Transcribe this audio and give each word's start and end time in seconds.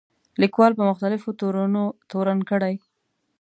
لیکوال 0.41 0.71
په 0.75 0.83
مختلفو 0.89 1.29
تورونو 1.39 1.83
تورن 2.09 2.39
کړي. 2.49 2.75